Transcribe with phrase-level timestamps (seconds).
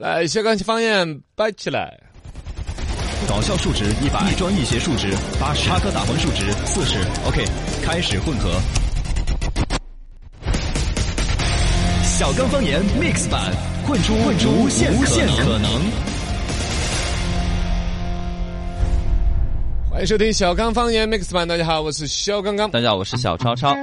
[0.00, 1.94] 来，香港方言摆起来。
[3.28, 6.96] 搞笑数值一百，一专一鞋数值八十，插科打诨数值四十。
[7.26, 7.44] OK，
[7.82, 8.50] 开始混合。
[12.02, 13.52] 小刚方言 Mix 版，
[13.86, 14.90] 混出混出无限
[15.36, 16.19] 可能。
[20.00, 22.70] 欢迎收听小刚方言 Mix 版，大家好，我是小刚刚。
[22.70, 23.76] 大家好，我是小超超。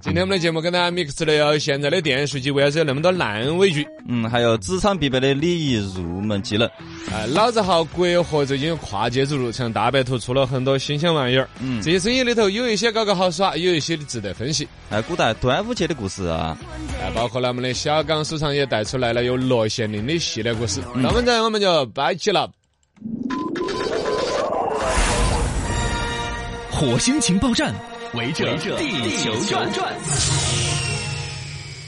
[0.00, 3.84] 今天我们的节目跟大家 mix 了有现在的电视剧为啥子有那么多烂尾剧？
[4.06, 6.70] 嗯，还有职场必备的礼仪入门技能。
[7.10, 11.48] 哎，老字号国货最近跨界走入，像大白兔出了很多新鲜玩意儿。
[11.60, 14.68] 嗯，这些生意里头有一些搞搞好耍，有一些值得分析。
[14.90, 16.56] 哎，古代端午节的故事啊，
[17.02, 20.80] 哎，包括了我们的小刚书场也带出来了有罗县令的系列故事。
[20.94, 22.48] 那么在我们就摆起了。
[26.78, 27.74] 火星情报站，
[28.12, 29.66] 围着地球转。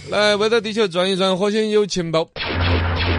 [0.08, 2.26] 来，围着地球转一转，火星有情报。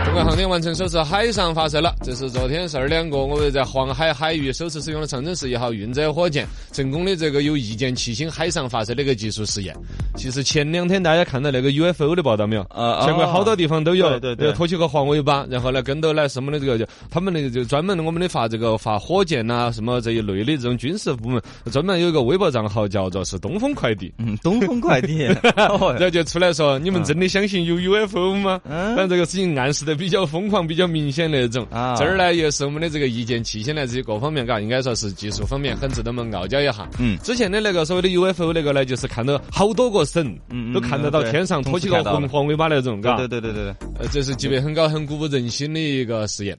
[0.09, 9.75] 中国航天完成首次海上发射了，这是昨天十二点过，我们在黄海海域首次使用了长征十一号运载火箭，成功的这个有一箭七星海上发射的一个技术实验。
[10.15, 12.63] 其实前两天大家看到那个 UFO 的报道没有？
[12.63, 21.39] 啊，全国好多地方都有，对对，拖起个黄尾巴，然后呢跟到来什么的这个就他们那个就专门我们的发这个发火箭呐什么这一类的这种军事部门，
[21.71, 25.19] 专门有一个微博账号叫做是东风快递，嗯，东风快递，
[25.55, 28.59] 然后就出来说你们真的相信有 UFO 吗？
[28.67, 31.65] 嗯，但这个事情暗示的比较疯狂，比较明显那种。
[31.71, 36.89] 啊，这儿呢也是我们的这个一箭七星呢，这些各方面嘎，应该说是技术方面很值得我们傲娇一下。
[36.99, 43.15] 嗯，之前的那个所谓的 UFO 那个呢，就是看到好多个省，嗯，都看得到天上拖起个红黄尾巴那种，嘎。
[43.15, 46.57] 对对对对对，呃，这是级别很高、很鼓舞人心的一个实验。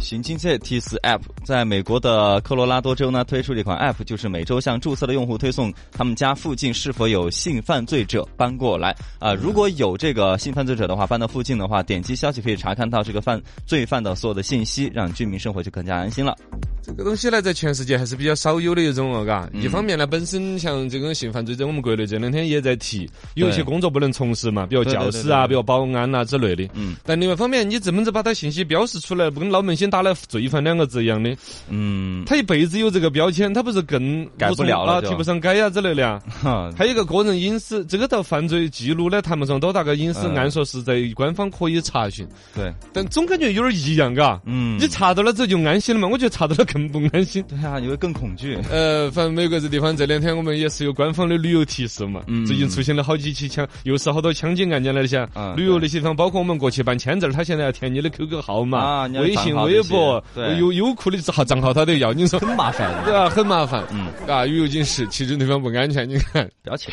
[0.00, 9.34] 新警车提示 App 在美国的科罗拉多州呢推出了一款 App，就是每周向注册的用户推送他们家附近是否有性犯罪者搬过来啊。
[9.34, 16.34] 如果有这个性犯罪者的话，搬到附近的话，点击消息可以查看到这个犯罪犯的所有的信息，让居民生活就更加安心了。
[16.82, 19.48] 这个东西呢，在全世界还是比较少有的一种哦，嘎。
[19.52, 26.66] 一方面呢，本身像这种性犯罪者，我们国内这两天也在提，有一些工作不能从事嘛，比如教师啊，比如保安呐之类的。
[26.74, 26.96] 嗯。
[27.04, 31.34] 但另外一方面，你这么子把他信息标识出来，不跟老门心打了罪犯两个字一样的。
[31.70, 32.24] 嗯。
[32.26, 36.20] 他一辈子有这个标签，他不是更改不了了，提不上改呀之类的啊。
[36.42, 36.70] 哈。
[36.76, 42.26] 还有一个个人隐私，这个到犯罪记录呢，谈不上多大个隐私，按说是在官方可以查询。
[42.54, 42.72] 对。
[42.92, 44.40] 但总感觉有点异样，嘎。
[44.44, 44.78] 嗯。
[44.78, 46.08] 你查到了之后就安心了嘛？
[46.08, 46.88] 我觉得查到了更。
[46.88, 48.58] 不安心，对啊，你会更恐惧。
[48.72, 52.22] 呃，反正美国这地方这两天我们也是有官方的旅游提示嘛。
[52.26, 52.46] 嗯。
[52.46, 55.28] 最近出现了好几起枪，又是好多枪击案件来的噻。
[55.34, 55.54] 嗯。
[55.54, 60.22] 旅游那些地方，包括我们过去办签证，他现在要填你的 QQ 号码、微信、微博、
[60.58, 62.12] 优优酷的号账号，他都要。
[62.12, 63.82] 你说很麻烦，对啊，很麻烦。
[63.90, 64.06] 嗯。
[64.26, 66.48] 啊，旅游警示，其实对方不安全，你看。
[66.62, 66.90] 不要去。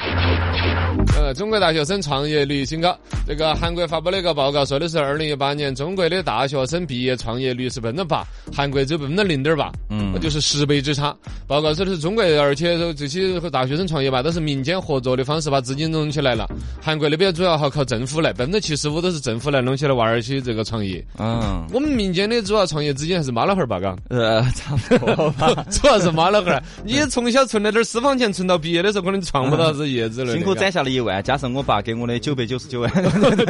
[1.17, 2.95] 呃，中国大学生创业率新高。
[3.25, 9.71] 这个韩国发布了一个报告，说的是二零一八年中国的大学生毕业创业率是百分之八，韩国只有百分之零点八。
[9.89, 10.11] 嗯。
[10.13, 11.15] 那就是十倍之差。
[11.47, 16.47] 报告说的是中国，而且这些和大学生创业吧，都是民间合作的方式把资金弄起来了。
[16.81, 21.03] 韩国那边主要还靠政府来，百分之七十五都是政府来弄起来娃儿些这个创业。
[21.17, 23.79] 嗯，我们民间的主要创业资金还是妈老汉儿吧？
[23.79, 26.63] 嘎，呃，差不多吧， 主要是妈老汉儿。
[26.83, 32.91] 你从小存了点私房钱，存到毕业的时候，可能创不到这业之类辛苦攒下了一万，加上我爸给我的九百九十九万，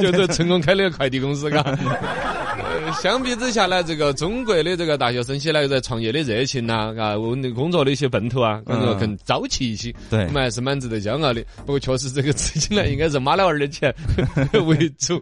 [0.01, 1.63] 就是成功开了个快递公司，嘎。
[3.01, 9.93] 相比之下呢，这个中国的这个大学生些呢，在创业的热情呐，啊，问工作的一些奔头啊，感觉更朝气一些。
[10.09, 11.43] 对，我们还是蛮值得骄傲的。
[11.65, 13.93] 不过，确实这个资金呢，应该是妈老二的钱
[14.67, 15.21] 为主。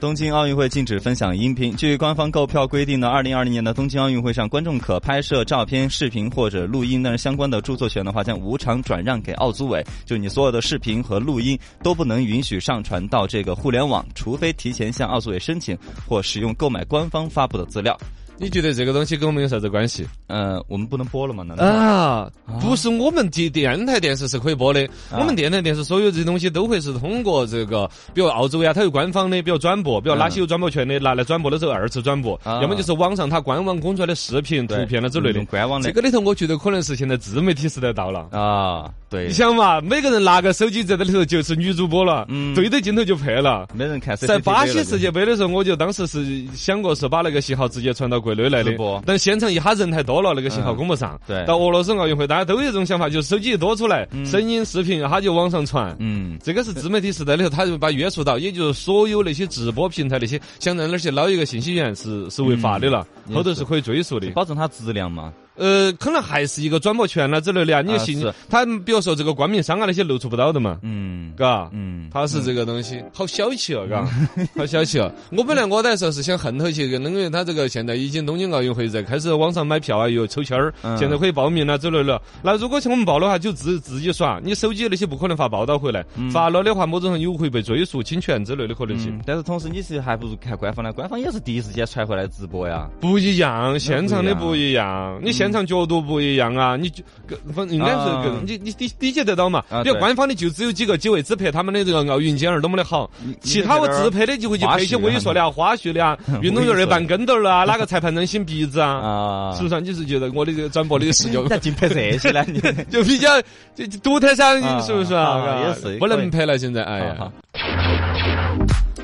[0.00, 1.74] 东京奥运会禁止分享音频。
[1.76, 9.82] 据官方购票规定呢，二零二零年的东京奥运会上，观众可拍摄照片、视频或者录音，但是相关的著作权的话将无偿转让给奥组委。
[10.04, 17.96] 就你所有的视频和录音都不能允许上传到这个互联网，除非提前向奥组委申请或使用购买官方发布的资料。
[18.36, 20.06] 你觉得这个东西跟我们有啥子关系？
[20.26, 21.44] 嗯，我们不能播了吗？
[21.44, 22.30] 难道啊？
[22.60, 24.88] 不是我们电电台电视是可以播的。
[25.12, 35.44] 我们电台电视所有这些东西都会是通过这个，比如澳洲呀，它有官方的，比如转播，比如哪些有转播权的，拿来转播的时候二次转播，要么就是网上它官网公出来的视频、图片了之类的。
[35.44, 38.90] 官网的这个里头，我觉得可能是现在自媒体时代到了啊。
[39.08, 43.68] 对，你想嘛，每个人拿个手机在这里头就是女主播了，对着镜头就拍了。
[43.72, 44.16] 没人看。
[44.16, 48.74] 在巴西世界杯的时候，我就当时是想过是把那个信号直接传到国内来的。
[49.04, 51.20] 但现场一哈人太多了，那个信号供不上。
[51.26, 55.94] 对，到俄罗斯奥运会，大家都有一种想法，就是手机一多出来，声音、视频，哈就往上传。
[56.00, 65.32] 嗯，这个是自媒体时代里头，他就把约束到，也就是所有那些直播平台那些想在那儿去捞一个信息源是是违法的了，后头是可以追溯的，保证它质量嘛。
[65.56, 67.82] 呃，可能还是一个转播权啦之类的啊。
[67.82, 68.32] 你信是。
[68.48, 71.32] 他，比如说这个冠名商啊那些露出不到的嘛，嗯。
[71.36, 74.08] 嘎，嗯，他是这个东西，好小气哦，嘎，
[74.56, 75.10] 好小气哦。
[75.32, 80.96] 我本来我那时候是想恨透起，因为他这个现在已经东京奥运会在开始网上买票啊，又抽签儿，嗯。
[80.96, 82.20] 现在可以报名了之类的。
[82.42, 89.10] 那如果像我们报的话，就自自己耍，你手机那些不可能发报道回来，发了的话，某种上有会被追溯侵权之类的可能性。
[89.16, 89.20] 嗯。
[89.26, 92.88] 但是同时你是还不如看官方的，官方也是第一时间传回来直播呀。
[93.00, 99.62] 不一样，现场的不不一样，你现场角度不一样啊，你就更反应该是你你理理解得到嘛？
[99.82, 103.10] 比如官方的就只有几个几位只拍他们的这个奥运健儿多么的好，
[103.40, 108.88] 其他我自拍的就会去拍一些猥琐的啊、花絮的啊， 运动员的半跟斗儿啊， 哪个裁判能擤鼻子啊？
[108.90, 109.80] 啊 是不是啊？
[109.80, 112.44] 你是觉得我的这个转播的视角咋净拍这些呢？
[112.48, 113.40] 你就比较
[113.74, 115.60] 就就独特噻，啊是不是啊啊？
[115.68, 117.32] 也是不能拍了，现在哎呀好。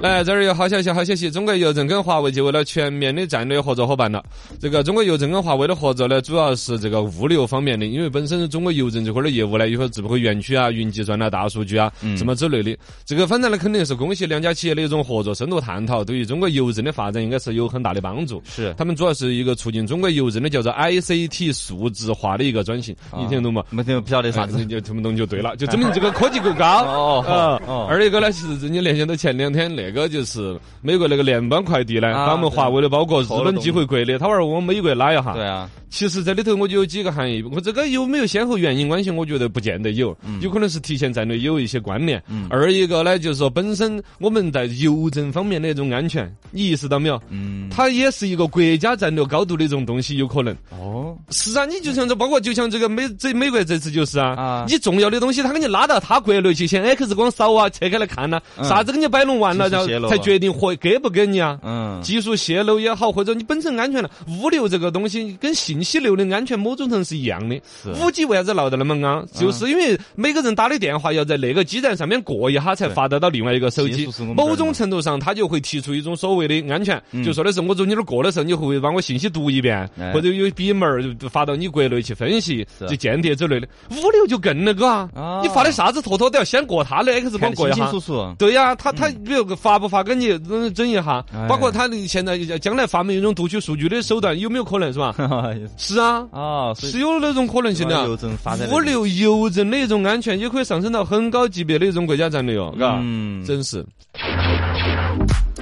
[0.00, 1.30] 来，这儿有好消息，好消息！
[1.30, 4.24] 中国邮政跟华为就为了全面的战略合作伙伴了。
[4.58, 12.74] 这个中国邮政跟华为的合作呢，主要是这个物流方面的，因为本身中国邮政这块儿的业务呢，有会智慧园区啊、云计算啊、大数据啊，什么之类的。
[13.04, 18.42] 这个反正呢，肯定是恭喜两家企业的一种合作深度探讨，对于中国邮政的发展应该是有很大的帮助。
[18.46, 23.62] 是他们主要是一个促进中国邮政的叫做 ICT 数字化的一个转型，你听懂吗？
[23.68, 26.84] 没听不晓得啥子就听不懂就对了，就证明这个科技够高。
[26.86, 35.32] 哦啊哦二一个呢，其实你联想到前两天那个就是美国那个联邦快递呢，啊把我们华为的包裹日本寄回国的，他玩儿我们美国拉一下。
[35.32, 42.22] 对啊，其实这里头我就有几个含义，我这个有没有先后原因关系，我觉得不见得有，嗯有可能是提前战略有一些关联。
[42.48, 47.20] 二一个呢，就是说本身我们在邮政方面的一种安全，你意识到没有？
[47.28, 50.56] 嗯，它也是一个国家战略高度的一种东西，有可能。
[50.70, 61.58] 哦，是啊，你就像这，包括就像这个美这美国这次就是啊，啊你重要的东西他给你拉到他国内去，先 X 光扫啊，拆开来看呐、嗯啥子给你摆弄完了，然后才决定会给不给你啊。
[61.64, 67.60] 嗯，技术泄露也好，或者你本身安全了，物流这个东西跟信息流的安全某种程度是一样的。
[68.00, 69.26] 五 G 为啥子闹得那么昂？
[69.34, 74.08] 就是因为每个人打的电话要在那个基站上面过一下才发得到另外一个手机。
[74.36, 77.22] 某种程度上，他就会提出一种所谓的安全，嗯。
[77.24, 82.86] 就说的是我从你那儿过的时候，你会不会把我信息读一遍哎，或者有笔门发到你国内去分析，是。
[82.86, 83.68] 就间谍之类的。
[83.90, 87.84] 物流就更那个啊啊，你发的啥子坨坨都要先过他的 X 光过一下。
[87.84, 88.06] 得清清楚。
[88.06, 88.34] 楚。
[88.38, 91.24] 对呀、他他比如发不发给你嗯整一下。
[91.34, 95.14] 哎，包括他现在将来发明一种读取数据的手段，有没有可能是吧？
[95.76, 98.04] 是啊，啊，所以是有那种可能性的啊。
[98.06, 103.84] 邮政发展物流邮政的一种安全，也可以上升到很高级别的一种国家战略哦，嘎、嗯，真是。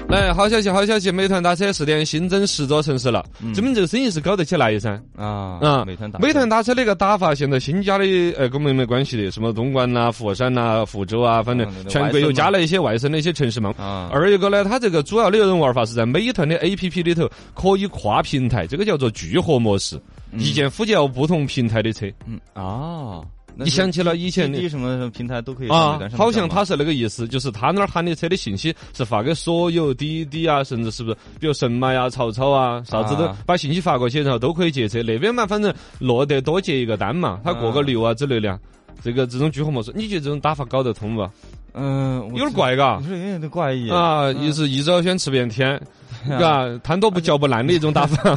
[0.09, 1.13] 来，好消息，好消息！
[1.13, 3.23] 美团打车试点新增十座城市了，
[3.55, 4.99] 证明这个生意是搞得起来噻。
[5.15, 8.07] 啊啊，美团打美团打车那个打法，现在新加的
[8.39, 13.75] 呃跟我们没关系的，什么东莞呐、佛山呐、福州啊，反正全国又加了一些外省的一些城市嘛。
[13.77, 20.01] 啊，二一个呢，它这个主要的一种玩法是在美团的 A P P 里头可以跨平台，这个叫做聚合模式，
[20.39, 22.07] 一键呼叫不同平台的车。
[22.25, 35.03] 嗯啊，那你想起了以前的什么平台都可以啊好像他是那个意思，就是他那儿喊的车的信息是发给所有滴滴啊，甚至是不是，比如神马呀、曹操啊，啥子都啊把信息发过去，然后都可以接车。
[35.03, 38.59] 那边嘛，反正落得多接一个单嘛，他过个流啊之类的啊。
[39.01, 41.29] 这个这种聚合模式，你觉得这种打法搞得通不？
[41.75, 45.81] 嗯，有点怪嘎有点怪异啊，一是一招鲜吃遍天，
[46.41, 48.37] 嘎，贪多不嚼不烂的一种打法。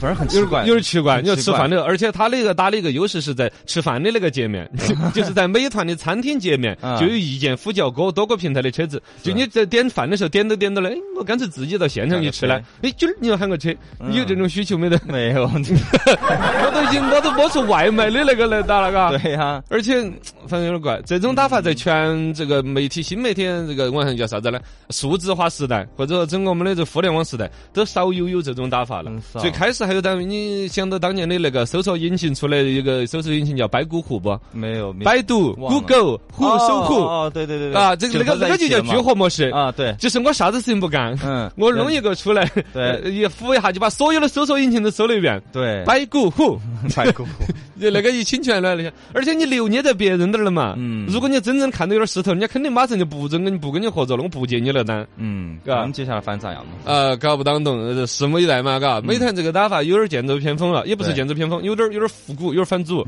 [0.00, 1.20] 反正很奇怪，有点奇怪。
[1.20, 4.70] 你要吃饭的，而且它那个打的一个优势是在吃饭的那个界面，
[5.12, 9.02] 就是在美团的餐厅界面啊就有意见呼叫多多个平台的车子。
[9.22, 12.60] 就你在点饭的时候点都点到了，哎我干脆自己到现场去吃呢。
[12.82, 15.00] 哎，今儿你要喊个车，你有这种需求没得？
[15.06, 19.16] 没有， 我都已经我都摸出外卖的那个来打了，嘎。
[19.18, 20.00] 对呀，而且
[20.46, 24.60] 反正有点怪，这种打法在全这个媒体、新媒体这个网上叫啥子呢？
[24.90, 34.38] 数字化时代，或者说整个我们的这互联网时代，都少有有这种打法了最开始还有当你想到当年的那个搜索引擎出来的一个搜索引擎叫百谷虎不？
[34.52, 37.82] 没有，没百度、Google、虎、哦搜狐哦，对对对对。
[37.82, 39.48] 啊，这个那个那个就叫聚合模式。
[39.48, 41.50] 啊，对，就是我啥子事情不干，嗯。
[41.58, 42.90] 我弄一个出来，对。
[43.02, 45.42] 呃一扶一下就把所有的搜索引擎都搜了一遍。
[45.52, 46.56] 对，百谷虎，
[46.94, 47.44] 百谷湖，
[47.80, 50.74] 就那个一侵权了那些，而且你留捏在别人那儿了嘛。
[50.76, 55.06] 嗯如果你真正看到有点势头，人家肯定马上就不准跟你不跟你合作了，我不接你了单。
[55.16, 56.72] 嗯，嘎那接下来反正咋样嘛？
[56.84, 59.00] 呃，搞不当懂，呃拭目以待嘛，嘎。
[59.00, 63.06] 美团这个打法有点剑走偏锋了，也不是剑走偏锋，有点有点复古，有点反祖，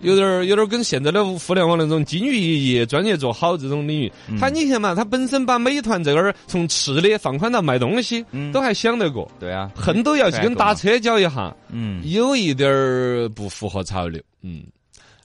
[0.00, 4.12] 有点有点 跟现在的互联网那种金玉一业专业做好这种领域。
[4.40, 11.54] 他你看嘛，他本身把美团这个儿从吃的放宽到卖东西，嗯都还想得过，对啊，恨都要去跟打车交一下。
[11.70, 14.22] 嗯，有一点儿不符合潮流。
[14.42, 14.64] 嗯，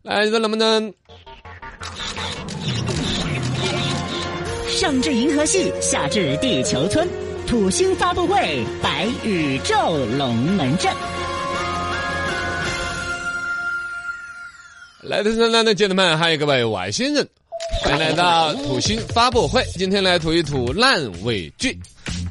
[0.01, 0.93] 来，你说能不能？
[4.69, 7.07] 上至银河系，下至地球村，
[7.45, 9.75] 土星发布会白宇宙
[10.17, 10.91] 龙门阵。
[15.03, 17.27] 来的是南的姐妹们，还有各位外星人，
[17.83, 19.63] 欢迎来到土星发布会。
[19.73, 21.77] 今天来吐一吐烂尾剧。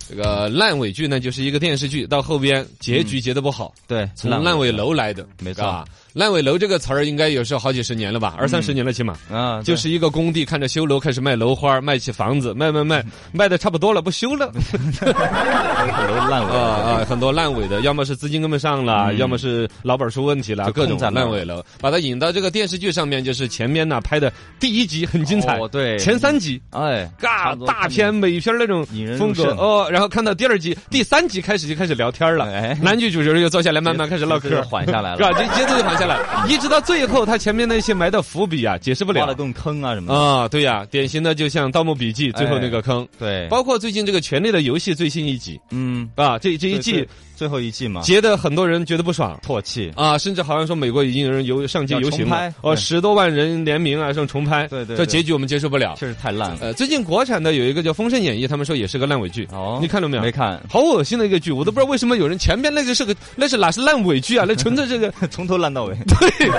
[0.09, 5.85] 这个烂尾剧呢，就是一个电视剧到后边结局结的不好，对，从烂尾楼来的，没错。
[6.12, 9.16] 烂尾楼这个词儿应该有时候好几十年了吧，二三十年了起码。
[9.30, 14.50] 啊，就是一个工地看着修楼，开始卖楼花，卖起房子，卖卖卖，卖 的差不多了，不修了。
[14.50, 21.44] 很多烂尾 啊啊，很多烂尾的，要么是资金跟不上了，要么是老板出问题了，各种烂尾。
[21.44, 28.84] 楼，把它引到这个电视剧上面，就是前面呢拍的第一集很精彩，对，前三集，哎，嘎大片美片那种
[29.16, 29.44] 风格。
[29.52, 35.32] 哦，然后看到第二集、第三集开始就开始聊天了，哎，男女主角又坐下来慢慢开始唠嗑，缓下来了，是吧？
[35.32, 36.00] 这节奏就缓。
[36.00, 39.21] 下来，一直到最后，他前面那些埋的伏笔啊，解释不了。
[39.21, 43.07] 挖了洞坑啊什么的啊，对呀，典型的就像《盗墓笔记》最后那个坑。
[43.19, 47.07] 对，包括最近这个《权力的游戏》最新一集，嗯，啊，这这一季。
[47.40, 49.90] 最后一季嘛，结的很多人觉得不爽，唾弃。
[49.97, 56.59] 啊，甚至好像说美国已经有人游上街游行了，哦，十多万人联名啊，上重拍，对对，这结局我们接受不了，确实太烂了。
[56.61, 60.23] 呃，最近国产的有一个叫《封神演义》，他们说也是个烂尾剧，哦，你看了没有？
[60.23, 64.44] 没看，好恶心的一个剧，我都不知道为什么有人前面那个是个那是哪是烂尾剧啊？
[64.47, 66.50] 那纯粹这个从头烂到尾， 对，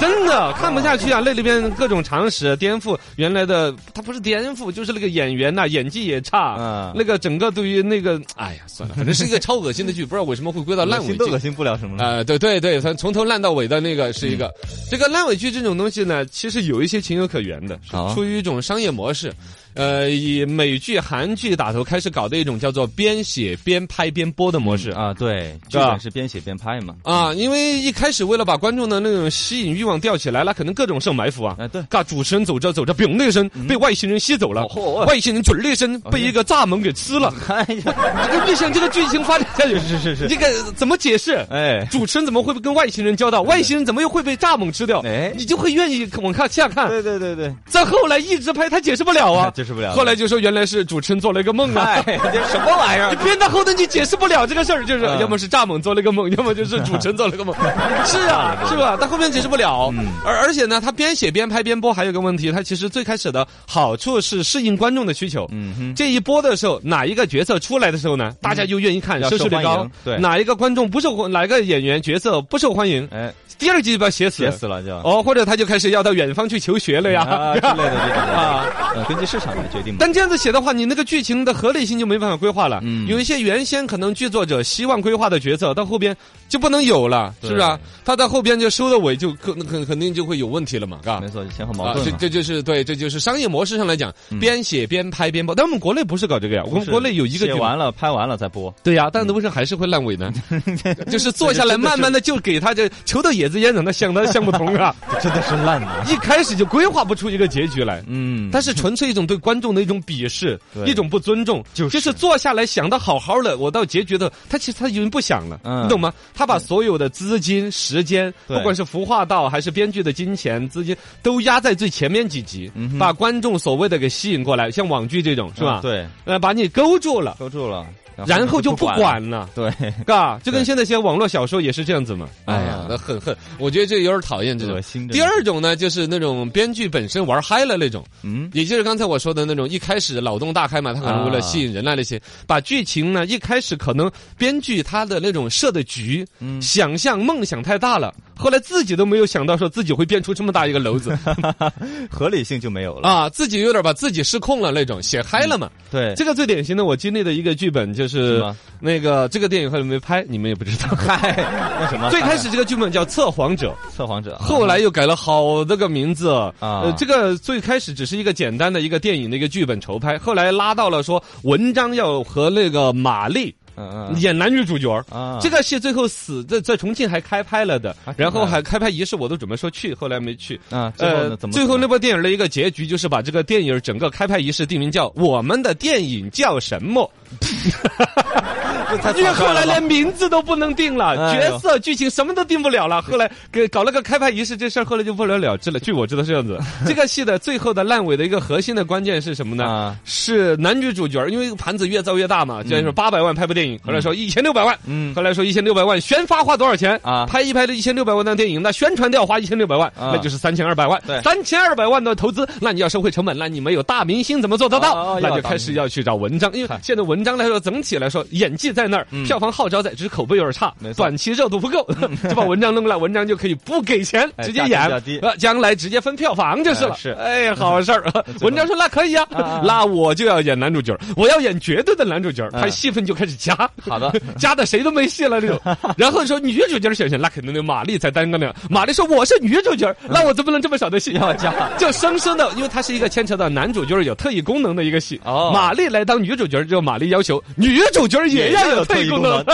[0.00, 1.20] 真的看不下去啊！
[1.22, 10.84] 那里边各种常识颠覆原来的，他不是颠覆，就是那个演员呐演技也差，嗯，那个整个对于那个，哎呀，算了，反正是一个超恶心的剧，不知道为什么会归到。
[10.86, 12.22] 烂尾剧恶心不了什么啊？
[12.24, 14.50] 对对对，从从头烂到尾的那个是一个，
[14.90, 17.78] 这个烂尾剧这种东西呢，其实有一些情有可原的，
[18.14, 19.32] 出于一种商业模式。
[19.76, 34.66] 呃，以美剧、韩剧打头开始搞的一种叫做边写边拍边播的模式啊，对，剧本是边写边拍嘛啊，因为一开始为了把观众的那种吸引欲望吊起来，那可能各种设埋伏啊，哎对，嘎，主持人走着走着，嘣的一声被外星人吸走了，
[35.06, 41.32] 外星人准的一声被一个蚱蜢给吃了， 哎呀，你想这个剧情发展下去是是是，这个怎么解释？
[41.50, 43.42] 哎，主持人怎么会跟外星人交道？
[43.42, 45.00] 外星人怎么又会被蚱蜢吃掉？
[45.04, 49.50] 哎，你就会愿意往看下看，对对对对，再后来一直拍，他解释不了啊。
[49.56, 49.92] 解释不了。
[49.92, 52.00] 后来就说原来是主持人做了一个梦啊！
[52.06, 52.12] 这
[52.48, 53.10] 什么玩意儿？
[53.14, 57.54] 你编到后头你解释不了这个事儿，就是要么是蚱蜢做了一个梦， 要么就是主持人做了个梦。
[58.06, 58.96] 是啊，是吧？
[59.00, 59.92] 但后面解释不了。
[60.24, 65.46] 而而且呢，他边写边拍边播，还有个问题，他其实最开始的好处是适应观众的需求。
[65.50, 69.88] 嗯哼，这一播的时候，哪一个角色出来的时候呢，大家就愿意看，收视率高。
[70.04, 73.06] 对，哪一个观众不受，哪一个演员角色不受欢迎？
[73.10, 73.32] 哎。
[73.58, 74.94] 第二季就把写死，写死了就。
[74.98, 77.24] 哦，或者他就开始要到远方去求学了呀。
[77.54, 78.22] 之类的这种。
[78.36, 78.66] 啊，
[79.08, 79.96] 根据市场来决定。
[79.98, 82.80] 但这样子写的话，你那个剧情的合理性就没办法规划了。
[82.82, 86.16] 嗯，有一些原先可能剧作者希望规划的角色，到后边
[86.48, 87.78] 就不能有了，是不是啊？
[88.04, 91.18] 他在后边就收的尾，就肯肯肯定就会有问题了嘛，嘎。
[91.18, 92.04] 没错，前后矛盾。
[92.04, 95.54] 这这就是对，这就是商业模式上来讲，边写边拍边播。
[95.54, 98.72] 但我们国内不是搞这个呀，我们国内有一个写完了拍完了再播。
[98.84, 100.30] 对呀，但是为什么还是会烂尾呢？
[101.10, 104.24] 就是坐下来慢慢的就给他这抽到野子烟，让他想他。
[104.36, 104.94] 想不通啊！
[105.22, 106.04] 真的是烂的！
[106.12, 116.12] 一开始就规划不出一个结局来，嗯，但是纯粹一种对观众的一种鄙视，一种不尊重，就是坐下来想的好好的，我到结局的，他其实他已经不想了，你懂吗？
[116.36, 125.80] 他把所有的资金、时间，不管是孵化道还是编剧的金钱、资金，都压在最前面几集，把观众所谓的给吸引过来，像网剧这种是吧？
[125.80, 127.86] 对，呃，把你勾住了，勾住了。
[128.26, 129.70] 然后就不管了，对，
[130.06, 132.28] 嘎，就跟现在些网络小说也是这样子嘛。
[132.46, 134.80] 哎呀，那很恨，我觉得这有点讨厌这种。
[135.08, 146.26] 第二种呢，就是那种编剧本身玩嗨了那种，嗯，也就是刚才我说的那种，一开始脑洞大开嘛，他可能为了吸引人啊那些，把剧情呢一开始可能编剧他的那种设的局，
[146.60, 148.14] 想象梦想太大了。
[148.36, 151.16] 后来自己都没有想到说自己会变出这么大一个篓子，
[152.10, 153.28] 合理性就没有了啊！
[153.30, 155.70] 自己有点把自己失控了那种，写嗨了嘛。
[155.90, 158.44] 对，这个最典型的我经历的一个剧本就是
[158.78, 160.88] 那个这个电影后来没拍，你们也不知道。
[160.94, 161.34] 嗨，
[161.80, 162.08] 那什么？
[162.12, 166.52] 最开始这个剧本叫《测谎者》，测谎者，后来又改了好多个名字啊。
[166.60, 173.54] 呃，这个最开始只是一个简单的一个电影的一个剧本筹拍，后来拉到了说文章要和那个马丽。
[173.76, 174.92] 嗯嗯，演男女主角。
[175.10, 180.60] 啊，这个戏最后死在在重庆还开拍了的，然后还开拍仪式我都准备说去，后来没去。
[180.70, 180.92] 啊。
[180.98, 187.10] 呃，最后那部电影的一个结局就是把这个电影整个开拍仪式定名叫《我们的电影叫什么》。
[189.16, 193.02] 因为后来连名字都不能定了，哎角色、剧情什么都定不了了。
[193.02, 195.78] 后来给搞了个开拍仪式，这事儿后来就不了了之了。
[195.80, 196.58] 据我知道是这样子。
[196.86, 199.64] 这个戏的最后的烂尾的一个核心的关键是什么呢？
[199.64, 211.20] 啊 是男女主角，因为盘子越造越大嘛，就说八百万拍部电影，后来说一千六百万，嗯后来说一千六百万，宣发花多少钱啊拍一拍的一千六百万的电影，那宣传都要花一千六百万，啊那就是三千二百万对。
[211.22, 215.18] 三千二百万的投资，那你要收回成本，那你没有大明星怎么做得哦到哦？
[215.22, 221.82] 那就开始要去找文章，因为现在文章来说，整体来说演技在那儿，票房号召在，只是口碑有点差短期热度不够，
[222.28, 225.02] 就把文章弄来，文章就可以不给钱哎直接演
[225.38, 226.90] 将来直接分票房就是了。
[226.90, 228.04] 哎是哎，好事儿。
[228.42, 229.26] 文章说那可以啊
[229.64, 233.56] 那我就要演男主角，我要演绝对的男主角，嗯他戏份就开始加。
[233.80, 235.58] 好的，加的谁都没戏了那种。
[235.96, 238.52] 然后说女主角选选，那肯定得马丽才担个呢。
[238.68, 241.52] 马丽说我是女主角，那我怎么能这么少的戏要加？
[241.78, 245.18] 就生生的，因为它是一个牵扯到男主角有特异功能的一个戏。
[245.24, 249.44] 哦马丽来当女主角，就马丽要求女主角也要有特异功能。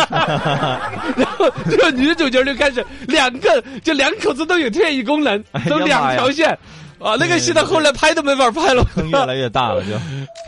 [1.17, 6.59] 然后这个女主角就开始两个，就两口子都有特异功能，都哎呀两条线。
[7.03, 8.85] 啊，那个戏到后来拍都没法拍了。
[8.95, 9.91] 坑越来越大了， 就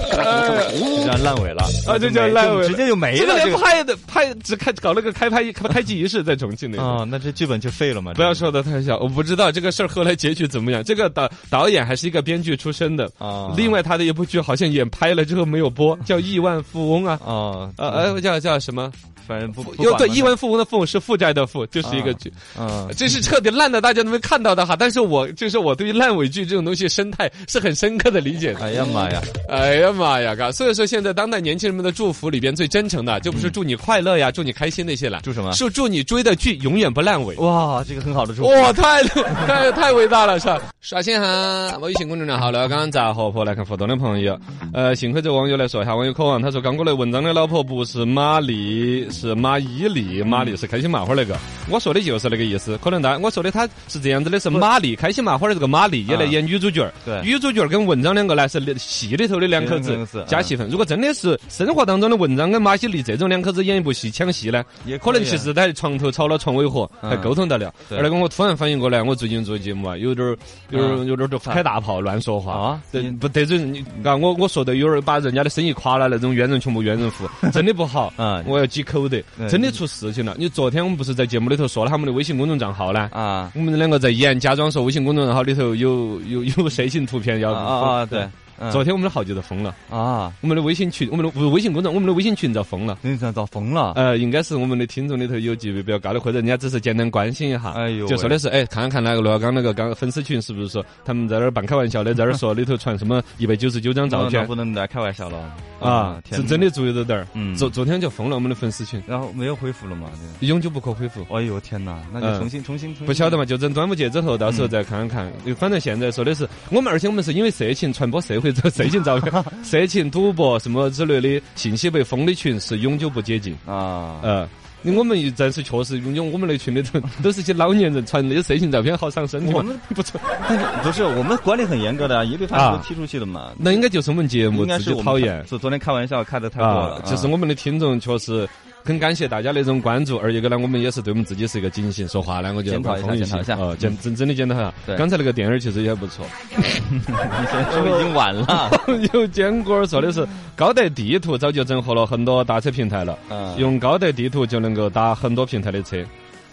[0.00, 3.18] 这样烂尾了啊这叫烂尾直接就没了。
[3.18, 6.82] 这个连拍的拍只开搞了个开拍开机仪式在重庆那个。
[6.82, 8.12] 啊，那这剧本就废了嘛？
[8.14, 10.82] 不要说的太小，我不知道这个事儿后来结局怎么样。
[10.84, 17.18] 这个导导演还是一个编剧出身的啊另外，他的一部剧好像也拍了之后没有播，叫《亿万富翁》啊。
[17.24, 18.92] 啊，呃呃，叫叫什么？
[19.26, 22.32] 反正不不又对，亿万富翁的富是负债的富，就是一个啊剧。
[22.58, 24.76] 啊，这是彻底烂的，大家都没看到的哈。
[24.78, 28.60] 但是我就是我对于烂尾剧这种东西生态是很深刻的理解的。
[28.60, 30.50] 哎呀妈呀，哎呀妈呀，嘎！
[30.52, 37.34] 所以说现在当代年轻人们的祝福里边最真诚的，就不是祝你快乐呀、祝你开心那些了，祝什么是祝你追的剧永远不烂尾。
[37.36, 38.48] 哇，这个很好的祝福。
[38.48, 40.60] 哇，太太太伟大了，是吧？
[40.80, 44.38] 刷新哈微信公众号“乐刚杂货铺”来看互动的朋友。
[44.72, 51.36] 呃，幸亏这网友来说一下，网友渴望他说刚过来文章的老婆不是马丽，是马伊琍，马丽是开心麻花那个。
[51.70, 56.90] 我说的就是那个意思，可能大我说的他是这样子的，是马丽开心麻花的这个马丽也来演女主角。
[57.04, 60.68] 对女主角跟文章两个呢是戏里头的两口子加戏份。
[60.68, 67.72] 如果真的是生活当中的文章跟马西琍这种两口子演一部戏抢戏呢，也可能其实在床头吵了床尾和，还嗯沟通得了。
[67.88, 70.36] 对而那个我突然反应过来，我最近做节目啊，有点儿
[70.70, 73.72] 有点儿有点儿就开大炮乱说话啊对，不得罪人。
[73.72, 78.12] 你嘎，我我说的有点儿把人家的生意垮了，那种冤人穷不冤人富， 真的不好。
[78.16, 80.34] 嗯我要积口德，真的出事情了。
[80.38, 83.08] 你昨天我们不是在节目里头说了他们的微信公众账号呢？
[83.12, 88.06] 啊我们两个在演，假装说微信公众账号里头有有有谁信图片要啊啊！
[88.06, 88.70] 对，嗯。
[88.70, 92.98] 昨天我们的号就遭封了，啊，我们的微信群，我们的不是微信公众，我们的微信群遭封了。
[93.02, 93.92] 你这遭封了。
[93.96, 100.68] 呃，应该是我们的听众里头有级别比较高的，或者人家只是简单关心一下，哎呦就说的是，哎，看看那个罗小刚那个刚粉丝群是不是？
[100.68, 105.38] 说他们在那儿半开玩笑的， 在那儿说里头传什么一百九十九张照 那片不能再开玩笑了。
[105.80, 106.42] 啊，天哪。
[106.42, 107.26] 是真的注意到点儿。
[107.34, 107.54] 嗯。
[107.54, 110.10] 昨昨天就封了我们的粉丝群，然后没有恢复了嘛？
[110.40, 111.24] 这永久不可恢复。
[111.32, 112.38] 哎呦天哪，那就嗯。
[112.40, 113.06] 重新重新重新。
[113.06, 115.30] 不晓得嘛，就等端午节之后，到时候再看看。
[115.56, 123.56] 反正现在说的是我们，而且我们是因为色情传播社会这色情照片、色情赌博什么之类的信息被封的群是永久不解禁。
[123.66, 124.20] 啊。
[124.22, 124.48] 呃，
[124.84, 129.44] 我们暂时确实因为我们那群里头都是些老年人传那些色情照片，好伤身。
[129.52, 133.52] 我们不错，但是不是我们管理很严格的啊，一被发现就踢出去的嘛。
[133.58, 138.46] 那应该就是我们节目自己讨厌是昨天开玩笑开的太多了啊，，就是我们的听众确实。
[138.84, 142.06] 很感谢大家的这种关注，而一个呢，我们也是对我们自己是一个警醒。
[142.06, 144.74] 说话呢，我就要检讨一下检讨一下哦，检真真的检讨一下。
[144.84, 148.70] 对刚才那个电影其实也不错，你现在说已经晚了。
[149.14, 156.04] 有坚果儿说的是高德地图早就整合了很多打车平台了，嗯用高德地图就能够打很多平台的车。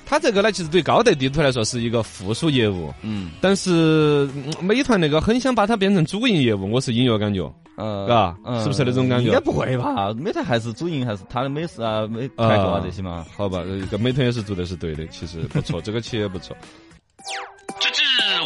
[0.05, 7.41] 它这个呢，其实对高德地图来说是一个附属业务，嗯但是嗯美团那个很想把它变成主营业务，我是隐约感觉。
[7.77, 10.13] 呃，嘎嗯是不是那种感觉应该不会吧？
[10.13, 13.25] 美团还是主营，还是它的美食啊、美泰国啊这些嘛。
[13.35, 16.55] 好吧，这个美团也是做的是对的，其实不错，这个企业不错。
[17.79, 18.01] 知之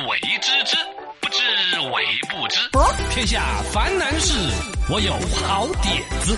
[0.08, 0.78] 为知之，
[1.20, 1.40] 不知
[1.90, 2.60] 为不知。
[3.10, 3.42] 天下
[3.72, 4.34] 凡难事，
[4.90, 5.12] 我有
[5.44, 6.38] 好点子，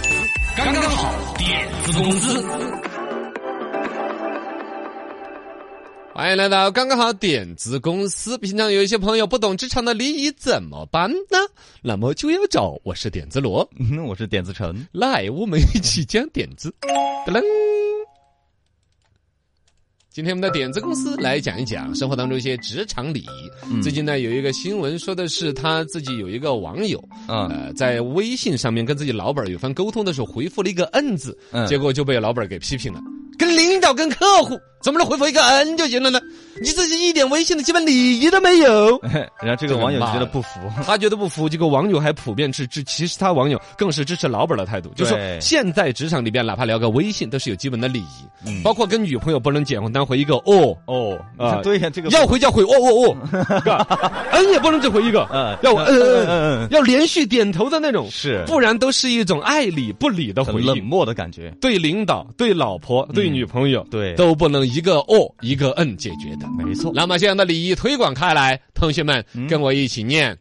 [0.55, 2.96] 刚刚好点子公司。
[6.17, 8.39] 欢迎来到刚刚好点子公司。
[8.39, 11.37] 平常有一些朋友不懂职场的礼仪怎么办呢？
[11.83, 14.83] 那么就要找我是点子罗，嗯，我是点子成。
[14.91, 16.73] 来，我们一起讲点子。
[17.27, 17.43] 噔噔。
[20.09, 23.51] 今天我们的点子公司来讲一讲生活当中一些职场礼仪。
[23.71, 32.99] 嗯最近呢有一个新闻说的是他自己有一个网友，啊，呃，在微信上面跟自己老板有番沟通的时候回复了一个“嗯”字，嗯结果就被老板给批评了。
[33.37, 36.19] 跟领导跟客户怎么能回复一个嗯就行了呢？
[36.61, 38.99] 你自己一点微信的基本礼仪都没有。
[39.41, 47.99] 然后这个网友觉得不服， 他觉得不服，这个网友还普遍支持，其实他网友更是支持老板的态度，就是说现在职场里边，哪怕聊个微信，都是有基本的礼
[48.45, 50.75] 仪，包括跟女朋友不能简单回一个哦。
[50.85, 53.85] 哦啊对呀，这个要回就要回哦哦哦， 嘎
[54.31, 58.43] 嗯也不能只回一个，嗯要嗯嗯嗯，要连续点头的那种，是。
[58.47, 60.67] 不然都是一种爱理不理的回应。
[60.67, 60.77] 冷。
[60.83, 66.47] 漠的感觉，对领导、对老婆、对女朋友，对都不能一个哦一个嗯解决的。
[66.57, 66.91] 没错。
[66.93, 70.37] 那么这样的礼仪推广开来，同学们跟我一起念：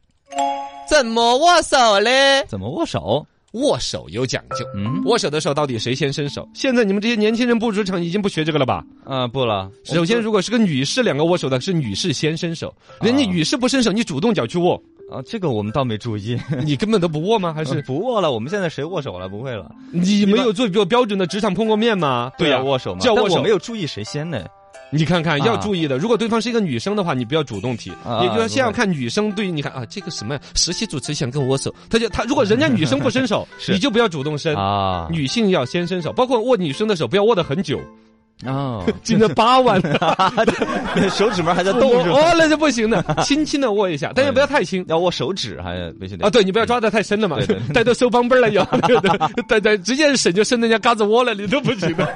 [0.89, 2.45] 怎么握手嘞？
[2.47, 3.27] 怎么握手？
[3.53, 4.67] 握手有讲究。
[4.75, 6.47] 嗯握手的时候到底谁先伸手？
[6.53, 8.85] 现在你们这些年轻人不职场已经不学这个了吧？
[9.05, 9.71] 啊，不了。
[9.85, 17.53] 首先，如果是个女士两个握手的，是女士先伸手，人家女士不伸手，你主动脚去握，啊，这个我们倒没注意，你根本都不握吗？
[17.55, 18.33] 还是不握了。
[18.33, 19.29] 我们现在谁握手了？
[19.29, 19.71] 不会了。
[19.93, 22.33] 你没有做过标准的职场碰过面吗？
[22.37, 23.01] 对呀，呀，握手嘛。
[23.01, 24.45] 叫握手但我没有注意谁先呢。
[24.91, 25.99] 你看看，要啊注意的。
[25.99, 34.55] 如果对方是一个女生的话，你不要主动提，啊也就是说，先要看女生对于你看啊，这个什么呀实习主持想跟我握手，他就他如果人家女生不伸手， 你就不要主动伸。
[34.57, 37.81] 啊，女性要先伸手，包括握女生的手，不要握得很久，
[38.45, 39.81] 哦，紧着把玩，
[41.11, 42.19] 手指门还在动是吧？
[42.19, 44.85] 哦，那就不行了，轻轻的握一下，但也不要太轻。
[44.89, 49.11] 要握手指还必须得啊，对你不要抓的太深了嘛对对，带到手帮背儿来摇，对对
[49.49, 52.07] 对对，直接伸就伸人家嘎子窝了，你都不行的。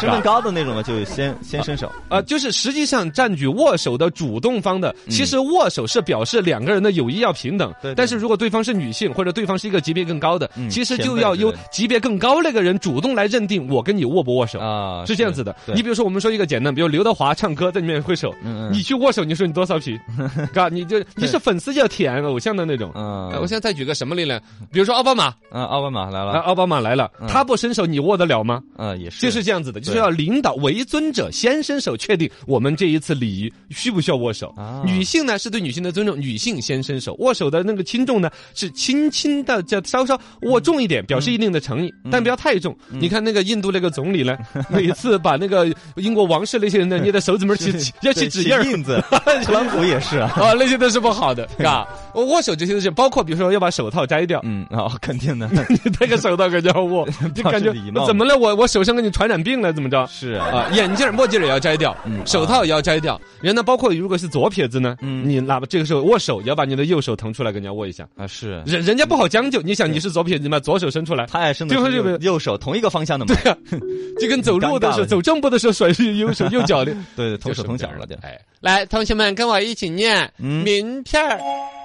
[0.00, 1.90] 身份高的那种嘛，就先先伸手。
[2.08, 7.74] 啊，就是实际上占据握手的主动方的，其实握手是表示两个人的友谊要平等。
[7.96, 14.58] 但是如果对方是女性，或者对方是一个级别更高的，嗯其实就要由级别更高那个人主动来认定我跟你握不握手。
[14.60, 18.34] 啊，是这样子的，对你比如说，我们说一个简单，比如刘德华唱歌在里面挥手，
[18.70, 19.98] 你去握手，你说你多骚皮？
[20.52, 22.90] 嘎，你就你是粉丝就要舔偶像的那种。
[22.94, 24.40] 我现在再举个什么例呢？
[24.72, 28.62] 比如说奥巴马，啊，奥巴马来啊，了，奥巴马来了，他不伸手，你握得了吗？
[28.76, 34.54] 啊，也是，就是这样子的，就是要领导为尊者先伸手，确定我们这一次礼仪需不需要握手。
[34.56, 34.82] 啊。
[34.84, 42.76] 女性呢是对女性的尊重，女性先伸手，握手的那个轻重呢是轻轻的，叫稍稍握重一点，表示一定的诚意，但不要太重。
[42.88, 44.36] 你看那个印度那个总理呢，
[44.70, 48.48] 每次把那个英国王室那些人呢 捏在手指门起起要起指印。
[48.70, 49.02] 印子，
[49.44, 50.30] 特朗普也是啊。
[50.36, 51.86] 啊，那些都是不好的， 嘎。
[52.14, 57.72] 握手这些东西，包括比如说要把手套摘掉，嗯，哦，肯定的，你戴个手套可就要握，就感觉
[58.06, 58.36] 怎么了？
[58.36, 60.04] 我我手上给你传染病了，怎么着？
[60.10, 63.20] 是啊，啊，眼镜、墨镜也要摘掉，嗯手套也要摘掉。
[63.40, 68.04] 人呢，包括如果是左撇子呢，嗯你哪怕这个时候握手，也要把你的右手腾出来跟人家握一下。
[68.16, 73.56] 啊是，人人家不好将就，你想你是左撇子你把，左手伸出来，他爱伸的是最后就右右手同一个方向的嘛，对呀，
[74.20, 78.18] 就跟走路的时候，走正步的时候甩右手右 脚的，对，同手同脚了的。
[78.22, 81.38] 哎，来，同学们跟我一起念嗯名片儿，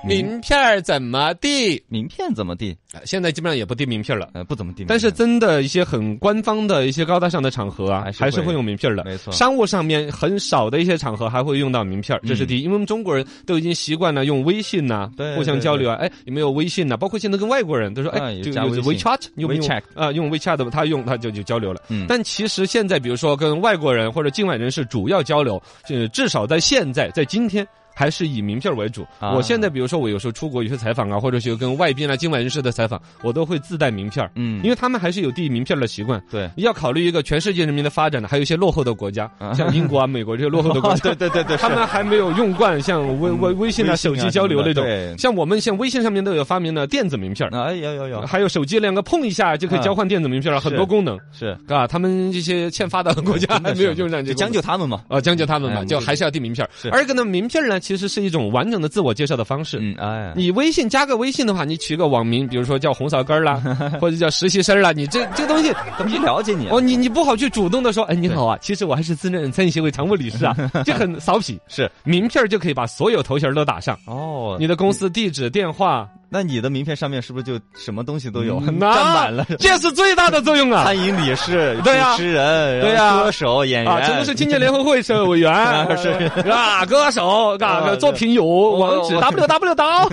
[0.05, 1.81] 名片儿怎么递？
[1.87, 2.75] 名片怎么递？
[2.93, 4.29] 啊现在基本上也不递名片了。
[4.33, 9.03] 呃，不怎么递，但是真的一些很官方的一些高大上的场合啊，还是会用名片儿的。
[9.03, 12.63] 没错商务上面很少的一些场合还会用到名片儿，这是第一。
[12.63, 15.95] 因为我们中国人都已经习惯了用微信呐、对互相交流啊。
[15.95, 20.11] 哎，有没有微信呐、包括现在跟外国人都说，啊哎，这个有有加微信 WeChat，你有没有 WeChat 啊？
[20.11, 21.81] 用 WeChat 的他用他就就交流了。
[21.89, 27.67] 嗯但其实现在，比如说跟外国人或者境外人士主要交流，呃，至少在现在，在今天。
[27.93, 29.05] 还是以名片为主。
[29.19, 29.31] 啊。
[29.31, 34.61] 我现在比如说我有时候出国有些采访啊，或者是有跟外宾啊、境外人士的采访，我都会自带名片嗯。
[34.63, 36.21] 因为他们还是有递名片的习惯。
[36.29, 44.85] 对，要考虑一个全世界人民的发展的，还有一些落后的国家， 像英国啊、美国这些落后的国家， 对对对对，他们还没有用惯像微微微信啊、微信啊手机交流那种。
[45.17, 51.19] 像我们像微信上面都有发明的电子名片，啊，有有有，还有手机两个碰一下就可以交换电子名片儿，很多功能。
[51.31, 51.57] 是。
[51.67, 55.03] 啊，他们这些欠发达的国家 还没有用上这个就将就他们嘛。
[55.07, 59.77] 啊，将就他们嘛，嗯就还是要递名片而一个呢，名片呢，其实是一种完整的自我介绍的方式。
[59.81, 63.61] 嗯，哎，你微信加个微信的话，你取个网名，比如说叫红苕根儿啦，
[63.99, 66.69] 或者叫实习生啦，你这这个东西，怎么去了解你啊？
[66.71, 71.59] 哦，你你不好去主动的说，哎，你好啊，其实我还是资深餐饮协会常务理事啊， 这很骚皮。
[71.67, 71.91] 是。
[72.05, 79.45] 名片儿就可以把所有头衔都打上，哦，你的公司地址、电话，那你的名片上面是不是就什么东西都有，嗯 占满了？
[79.59, 80.83] 这是最大的作用啊！
[80.83, 85.53] 餐饮理事、主持人、对呀歌手、演员，啊，这都是青年联合会社委员，
[85.95, 86.09] 是
[86.49, 90.09] 啊，歌手，啊啊，作品有网址我 w w 到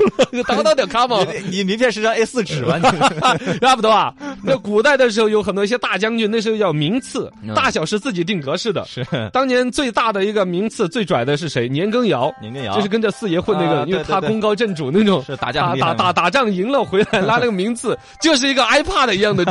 [0.54, 1.11] 到到点 com，
[1.48, 2.76] 你你名片是张 A 四纸吧？
[3.40, 4.12] 你差不多啊。
[4.42, 8.85] 那古代的时候有很多一些大将军，那时候叫名次，嗯大小是自己定格式的。
[8.85, 9.02] 是
[9.33, 11.66] 当年最大的一个名次最拽的是谁？
[11.68, 12.30] 年羹尧。
[12.42, 19.44] 年羹尧就是跟着四爷混那个，啊因为他功高震主那种，是打架打打打打仗赢了回来拉那个名次，就是一个 iPad 一样的？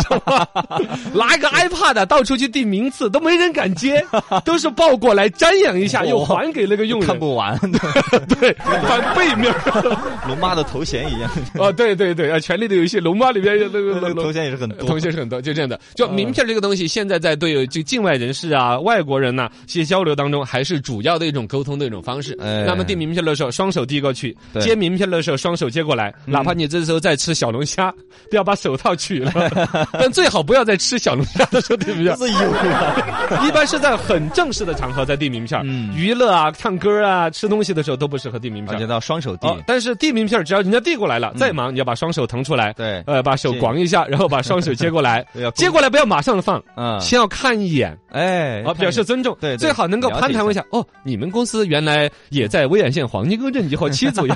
[1.13, 4.04] 拿一个 iPad 到处去递名次，都没人敢接，
[4.45, 7.08] 都是抱过来瞻仰一下，又还给那个佣人。
[7.08, 7.58] 看不完，
[8.39, 9.98] 对，翻背面儿。
[10.28, 14.88] 龙妈的头衔一样，哦，对对对，啊，《权力的游戏》龙妈里边有那个头衔也是很多。
[14.88, 15.80] 头衔是很多，就这样的。
[15.95, 22.38] 就名片这个东西，现在在对这境外人士啊、外国人呐、一些交流当中，还是主要的一种沟通的一种方式。
[22.41, 26.13] 哎那么递名片的时候，双手递过去；对接名片的时候，双手接过来。
[26.26, 27.94] 哪怕你这时候在吃小龙虾，
[28.30, 29.32] 都要把手套取了，
[29.94, 32.16] 但最好不要在吃小龙虾的时候递名片。
[32.16, 33.46] 自由啊！
[33.48, 35.90] 一般是在很正式的场合在递名片，嗯。
[35.96, 38.76] 娱乐啊、唱歌啊、吃东西的时候都不适合递名片。
[38.76, 39.48] 而且要双手递。
[39.48, 43.04] 哦，但是递名片，只要人家递过来了，再忙你要把双手腾出来，对。
[43.06, 54.36] 呃，把手是广一下， 然后把双手接过来，接过来不要马上放，嗯，先要看一眼，哎，啊，表示尊重，对对最好能够攀谈问一下，哦，你们公司原来也在威远县黄金沟镇以后七组呀，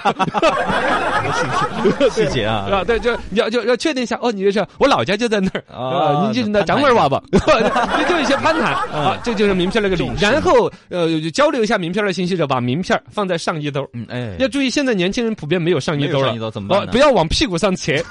[2.12, 2.68] 细节啊。
[2.72, 7.40] 啊，对，就要就要确定一下，哦，你这是我老家就在那儿啊啊，你就是那张门娃娃，你
[8.10, 13.88] 就一些攀谈 啊，这就是名片那个礼仪，然后呃交流一下名片的信息之后，把名片放在上衣兜。
[13.94, 18.04] 嗯，哎，要注意，现在年轻人普遍没有上衣兜了，上衣兜怎么办不要往屁股上切，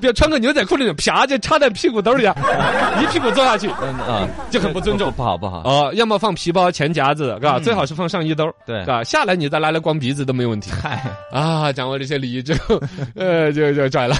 [0.00, 2.34] 不要穿个牛仔裤那种，啪就插在屁股兜里啊，
[3.00, 5.12] 一屁股坐下去，嗯啊，就很不尊重。
[5.12, 5.62] 不好不好。
[5.64, 10.70] 哦，要么放皮包、钱夹子，是吧，最好是放上衣兜，对，是吧，下来你再拿来光鼻子都没问题。
[10.70, 11.02] 嗨。
[11.32, 12.80] 啊，掌握这些礼仪之后，
[13.28, 14.16] 呃，就就拽了。